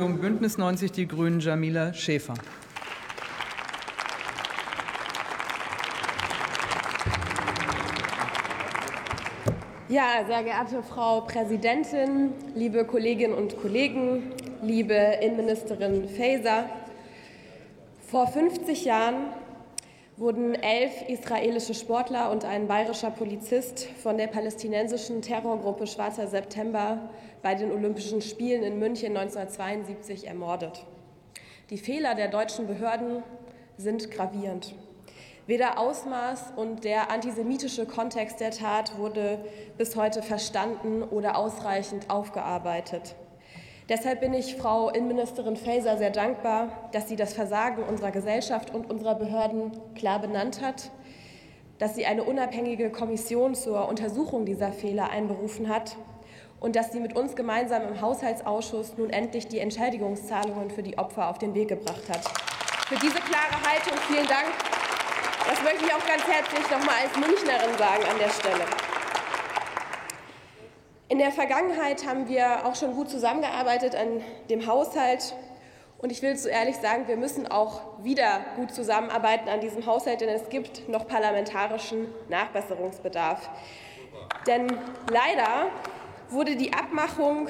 Bündnis 0.00 0.58
90 0.58 0.92
Die 0.92 1.08
Grünen 1.08 1.40
Jamila 1.40 1.92
Schäfer. 1.92 2.34
Ja, 9.88 10.24
sehr 10.24 10.44
geehrte 10.44 10.84
Frau 10.84 11.22
Präsidentin, 11.22 12.30
liebe 12.54 12.84
Kolleginnen 12.84 13.34
und 13.34 13.60
Kollegen, 13.60 14.30
liebe 14.62 14.94
Innenministerin 15.20 16.08
Faeser. 16.08 16.66
Vor 18.08 18.28
50 18.28 18.84
Jahren 18.84 19.16
wurden 20.18 20.54
elf 20.56 21.08
israelische 21.08 21.74
Sportler 21.74 22.30
und 22.32 22.44
ein 22.44 22.66
bayerischer 22.66 23.10
Polizist 23.10 23.86
von 24.02 24.18
der 24.18 24.26
palästinensischen 24.26 25.22
Terrorgruppe 25.22 25.86
Schwarzer 25.86 26.26
September 26.26 27.08
bei 27.40 27.54
den 27.54 27.70
Olympischen 27.70 28.20
Spielen 28.20 28.64
in 28.64 28.80
München 28.80 29.16
1972 29.16 30.26
ermordet. 30.26 30.84
Die 31.70 31.78
Fehler 31.78 32.16
der 32.16 32.28
deutschen 32.28 32.66
Behörden 32.66 33.22
sind 33.76 34.10
gravierend. 34.10 34.74
Weder 35.46 35.78
Ausmaß 35.78 36.52
und 36.56 36.82
der 36.82 37.12
antisemitische 37.12 37.86
Kontext 37.86 38.40
der 38.40 38.50
Tat 38.50 38.98
wurde 38.98 39.38
bis 39.78 39.94
heute 39.94 40.22
verstanden 40.22 41.04
oder 41.04 41.38
ausreichend 41.38 42.10
aufgearbeitet. 42.10 43.14
Deshalb 43.88 44.20
bin 44.20 44.34
ich 44.34 44.56
Frau 44.56 44.90
Innenministerin 44.90 45.56
Faeser 45.56 45.96
sehr 45.96 46.10
dankbar, 46.10 46.90
dass 46.92 47.08
sie 47.08 47.16
das 47.16 47.32
Versagen 47.32 47.82
unserer 47.82 48.10
Gesellschaft 48.10 48.74
und 48.74 48.90
unserer 48.90 49.14
Behörden 49.14 49.72
klar 49.94 50.18
benannt 50.18 50.60
hat, 50.60 50.90
dass 51.78 51.94
sie 51.94 52.04
eine 52.04 52.24
unabhängige 52.24 52.90
Kommission 52.90 53.54
zur 53.54 53.88
Untersuchung 53.88 54.44
dieser 54.44 54.72
Fehler 54.72 55.08
einberufen 55.08 55.70
hat 55.70 55.96
und 56.60 56.76
dass 56.76 56.92
sie 56.92 57.00
mit 57.00 57.16
uns 57.16 57.34
gemeinsam 57.34 57.82
im 57.82 58.02
Haushaltsausschuss 58.02 58.98
nun 58.98 59.08
endlich 59.08 59.48
die 59.48 59.58
Entschädigungszahlungen 59.58 60.70
für 60.70 60.82
die 60.82 60.98
Opfer 60.98 61.30
auf 61.30 61.38
den 61.38 61.54
Weg 61.54 61.68
gebracht 61.68 62.10
hat. 62.10 62.28
Für 62.88 62.96
diese 62.96 63.20
klare 63.20 63.56
Haltung 63.66 63.96
vielen 64.06 64.26
Dank. 64.26 64.48
Das 65.48 65.62
möchte 65.62 65.86
ich 65.86 65.94
auch 65.94 66.06
ganz 66.06 66.24
herzlich 66.26 66.70
noch 66.70 66.84
mal 66.84 66.96
als 67.04 67.16
Münchnerin 67.16 67.78
sagen 67.78 68.04
an 68.04 68.18
der 68.18 68.28
Stelle. 68.28 68.87
In 71.10 71.18
der 71.18 71.32
Vergangenheit 71.32 72.06
haben 72.06 72.28
wir 72.28 72.66
auch 72.66 72.74
schon 72.74 72.94
gut 72.94 73.08
zusammengearbeitet 73.08 73.94
an 73.94 74.20
dem 74.50 74.66
Haushalt. 74.66 75.34
Und 75.96 76.12
ich 76.12 76.20
will 76.20 76.36
so 76.36 76.50
ehrlich 76.50 76.76
sagen, 76.76 77.08
wir 77.08 77.16
müssen 77.16 77.50
auch 77.50 77.80
wieder 78.02 78.44
gut 78.56 78.74
zusammenarbeiten 78.74 79.48
an 79.48 79.60
diesem 79.60 79.86
Haushalt, 79.86 80.20
denn 80.20 80.28
es 80.28 80.50
gibt 80.50 80.86
noch 80.86 81.08
parlamentarischen 81.08 82.08
Nachbesserungsbedarf. 82.28 83.48
Denn 84.46 84.66
leider 85.10 85.70
wurde 86.28 86.56
die 86.56 86.74
Abmachung 86.74 87.48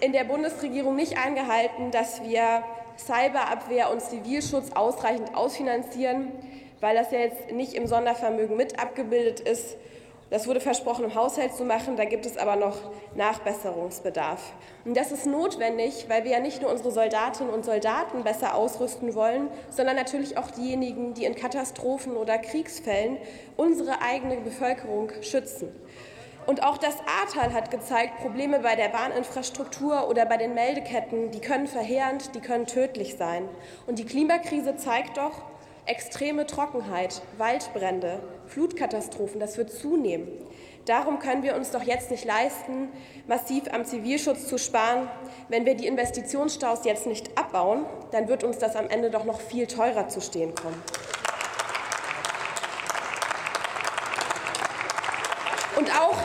in 0.00 0.12
der 0.12 0.22
Bundesregierung 0.22 0.94
nicht 0.94 1.18
eingehalten, 1.18 1.90
dass 1.90 2.22
wir 2.22 2.62
Cyberabwehr 2.96 3.90
und 3.90 4.00
Zivilschutz 4.00 4.70
ausreichend 4.76 5.34
ausfinanzieren, 5.34 6.30
weil 6.80 6.94
das 6.94 7.10
ja 7.10 7.18
jetzt 7.18 7.50
nicht 7.50 7.74
im 7.74 7.88
Sondervermögen 7.88 8.56
mit 8.56 8.78
abgebildet 8.78 9.40
ist 9.40 9.76
das 10.32 10.48
wurde 10.48 10.60
versprochen, 10.60 11.04
im 11.04 11.14
Haushalt 11.14 11.54
zu 11.54 11.62
machen. 11.62 11.96
Da 11.96 12.06
gibt 12.06 12.24
es 12.24 12.38
aber 12.38 12.56
noch 12.56 12.78
Nachbesserungsbedarf. 13.14 14.40
Und 14.86 14.96
das 14.96 15.12
ist 15.12 15.26
notwendig, 15.26 16.06
weil 16.08 16.24
wir 16.24 16.30
ja 16.30 16.40
nicht 16.40 16.62
nur 16.62 16.70
unsere 16.70 16.90
Soldatinnen 16.90 17.52
und 17.52 17.66
Soldaten 17.66 18.24
besser 18.24 18.54
ausrüsten 18.54 19.14
wollen, 19.14 19.50
sondern 19.68 19.94
natürlich 19.94 20.38
auch 20.38 20.50
diejenigen, 20.50 21.12
die 21.12 21.26
in 21.26 21.34
Katastrophen 21.34 22.16
oder 22.16 22.38
Kriegsfällen 22.38 23.18
unsere 23.58 24.00
eigene 24.00 24.38
Bevölkerung 24.38 25.12
schützen. 25.20 25.68
Und 26.46 26.62
auch 26.62 26.78
das 26.78 26.96
Ahrtal 27.20 27.52
hat 27.52 27.70
gezeigt, 27.70 28.20
Probleme 28.22 28.60
bei 28.60 28.74
der 28.74 28.88
Bahninfrastruktur 28.88 30.08
oder 30.08 30.24
bei 30.24 30.38
den 30.38 30.54
Meldeketten, 30.54 31.30
die 31.30 31.40
können 31.40 31.66
verheerend, 31.66 32.34
die 32.34 32.40
können 32.40 32.64
tödlich 32.64 33.16
sein. 33.18 33.50
Und 33.86 33.98
die 33.98 34.06
Klimakrise 34.06 34.76
zeigt 34.76 35.18
doch, 35.18 35.42
Extreme 35.84 36.46
Trockenheit, 36.46 37.22
Waldbrände, 37.38 38.20
Flutkatastrophen, 38.46 39.40
das 39.40 39.58
wird 39.58 39.72
zunehmen. 39.72 40.28
Darum 40.84 41.18
können 41.18 41.42
wir 41.42 41.56
uns 41.56 41.72
doch 41.72 41.82
jetzt 41.82 42.10
nicht 42.12 42.24
leisten, 42.24 42.88
massiv 43.26 43.64
am 43.72 43.84
Zivilschutz 43.84 44.46
zu 44.46 44.58
sparen. 44.58 45.08
Wenn 45.48 45.66
wir 45.66 45.74
die 45.74 45.88
Investitionsstaus 45.88 46.84
jetzt 46.84 47.06
nicht 47.06 47.36
abbauen, 47.36 47.84
dann 48.12 48.28
wird 48.28 48.44
uns 48.44 48.58
das 48.58 48.76
am 48.76 48.88
Ende 48.88 49.10
doch 49.10 49.24
noch 49.24 49.40
viel 49.40 49.66
teurer 49.66 50.08
zu 50.08 50.20
stehen 50.20 50.54
kommen. 50.54 50.80
Und 55.76 55.90
auch, 55.98 56.16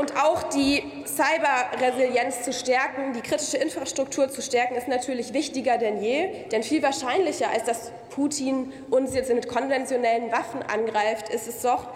und 0.00 0.16
auch 0.16 0.44
die 0.44 0.82
Cyberresilienz 1.04 2.42
zu 2.42 2.52
stärken, 2.52 3.12
die 3.12 3.20
kritische 3.20 3.58
Infrastruktur 3.58 4.30
zu 4.30 4.40
stärken, 4.40 4.76
ist 4.76 4.88
natürlich 4.88 5.34
wichtiger 5.34 5.78
denn 5.78 6.02
je. 6.02 6.44
Denn 6.52 6.62
viel 6.62 6.82
wahrscheinlicher, 6.82 7.50
als 7.50 7.64
dass 7.64 7.92
Putin 8.10 8.72
uns 8.90 9.14
jetzt 9.14 9.32
mit 9.32 9.48
konventionellen 9.48 10.32
Waffen 10.32 10.62
angreift, 10.62 11.28
ist 11.28 11.48
es 11.48 11.62
doch, 11.62 11.88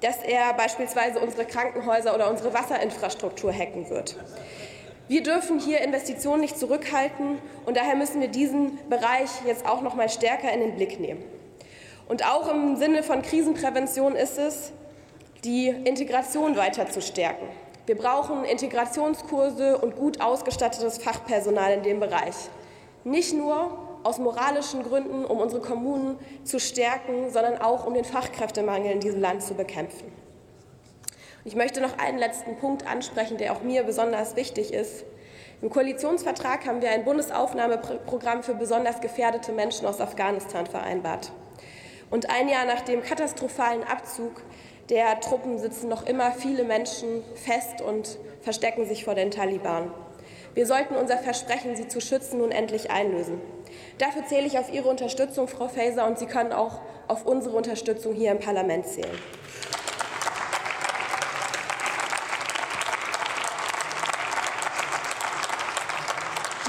dass 0.00 0.18
er 0.22 0.52
beispielsweise 0.54 1.18
unsere 1.18 1.44
Krankenhäuser 1.46 2.14
oder 2.14 2.30
unsere 2.30 2.52
Wasserinfrastruktur 2.54 3.52
hacken 3.52 3.90
wird. 3.90 4.16
Wir 5.08 5.22
dürfen 5.22 5.58
hier 5.58 5.80
Investitionen 5.80 6.40
nicht 6.40 6.58
zurückhalten 6.58 7.38
und 7.64 7.76
daher 7.76 7.96
müssen 7.96 8.20
wir 8.20 8.28
diesen 8.28 8.78
Bereich 8.88 9.30
jetzt 9.46 9.64
auch 9.64 9.80
noch 9.80 9.94
mal 9.94 10.08
stärker 10.08 10.52
in 10.52 10.60
den 10.60 10.74
Blick 10.76 11.00
nehmen. 11.00 11.24
Und 12.08 12.26
auch 12.26 12.52
im 12.52 12.76
Sinne 12.76 13.02
von 13.02 13.22
Krisenprävention 13.22 14.14
ist 14.16 14.38
es, 14.38 14.72
die 15.46 15.68
Integration 15.68 16.56
weiter 16.56 16.90
zu 16.90 17.00
stärken. 17.00 17.46
Wir 17.86 17.96
brauchen 17.96 18.44
Integrationskurse 18.44 19.78
und 19.78 19.94
gut 19.94 20.20
ausgestattetes 20.20 20.98
Fachpersonal 20.98 21.72
in 21.72 21.82
dem 21.84 22.00
Bereich. 22.00 22.34
Nicht 23.04 23.32
nur 23.32 23.78
aus 24.02 24.18
moralischen 24.18 24.82
Gründen, 24.82 25.24
um 25.24 25.38
unsere 25.38 25.62
Kommunen 25.62 26.18
zu 26.42 26.58
stärken, 26.58 27.30
sondern 27.30 27.60
auch 27.60 27.86
um 27.86 27.94
den 27.94 28.04
Fachkräftemangel 28.04 28.90
in 28.90 29.00
diesem 29.00 29.20
Land 29.20 29.42
zu 29.42 29.54
bekämpfen. 29.54 30.10
Ich 31.44 31.54
möchte 31.54 31.80
noch 31.80 31.96
einen 31.98 32.18
letzten 32.18 32.56
Punkt 32.56 32.84
ansprechen, 32.84 33.36
der 33.36 33.52
auch 33.52 33.62
mir 33.62 33.84
besonders 33.84 34.34
wichtig 34.34 34.72
ist. 34.72 35.04
Im 35.62 35.70
Koalitionsvertrag 35.70 36.66
haben 36.66 36.82
wir 36.82 36.90
ein 36.90 37.04
Bundesaufnahmeprogramm 37.04 38.42
für 38.42 38.54
besonders 38.54 39.00
gefährdete 39.00 39.52
Menschen 39.52 39.86
aus 39.86 40.00
Afghanistan 40.00 40.66
vereinbart. 40.66 41.30
Und 42.10 42.30
ein 42.30 42.48
Jahr 42.48 42.64
nach 42.64 42.80
dem 42.80 43.02
katastrophalen 43.02 43.84
Abzug 43.84 44.42
der 44.88 45.20
Truppen 45.20 45.58
sitzen 45.58 45.88
noch 45.88 46.06
immer 46.06 46.32
viele 46.32 46.64
Menschen 46.64 47.22
fest 47.34 47.80
und 47.80 48.18
verstecken 48.40 48.86
sich 48.86 49.04
vor 49.04 49.14
den 49.14 49.30
Taliban. 49.30 49.90
Wir 50.54 50.66
sollten 50.66 50.94
unser 50.94 51.18
Versprechen, 51.18 51.76
sie 51.76 51.88
zu 51.88 52.00
schützen, 52.00 52.38
nun 52.38 52.50
endlich 52.50 52.90
einlösen. 52.90 53.40
Dafür 53.98 54.24
zähle 54.26 54.46
ich 54.46 54.58
auf 54.58 54.72
Ihre 54.72 54.88
Unterstützung, 54.88 55.48
Frau 55.48 55.68
Faeser, 55.68 56.06
und 56.06 56.18
Sie 56.18 56.26
können 56.26 56.52
auch 56.52 56.80
auf 57.08 57.26
unsere 57.26 57.56
Unterstützung 57.56 58.14
hier 58.14 58.30
im 58.30 58.38
Parlament 58.38 58.86
zählen. 58.86 59.18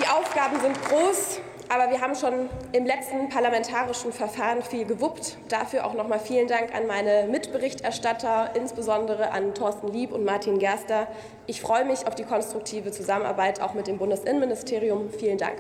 Die 0.01 0.07
Aufgaben 0.07 0.59
sind 0.59 0.83
groß. 0.89 1.39
Aber 1.69 1.91
wir 1.91 1.99
haben 1.99 2.15
schon 2.15 2.49
im 2.71 2.85
letzten 2.85 3.27
parlamentarischen 3.27 4.13
Verfahren 4.13 4.61
viel 4.61 4.85
gewuppt. 4.85 5.37
Dafür 5.49 5.85
auch 5.85 5.93
noch 5.93 6.07
mal 6.07 6.19
vielen 6.19 6.47
Dank 6.47 6.73
an 6.73 6.87
meine 6.87 7.27
Mitberichterstatter, 7.29 8.51
insbesondere 8.55 9.31
an 9.31 9.53
Thorsten 9.53 9.89
Lieb 9.89 10.13
und 10.13 10.23
Martin 10.23 10.59
Gerster. 10.59 11.07
Ich 11.45 11.59
freue 11.59 11.83
mich 11.83 12.07
auf 12.07 12.15
die 12.15 12.23
konstruktive 12.23 12.91
Zusammenarbeit 12.91 13.61
auch 13.61 13.73
mit 13.73 13.87
dem 13.87 13.97
Bundesinnenministerium. 13.97 15.09
Vielen 15.09 15.37
Dank. 15.37 15.57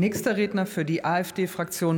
Nächster 0.00 0.36
Redner 0.36 0.64
für 0.64 0.84
die 0.84 1.04
AfD-Fraktion 1.04 1.88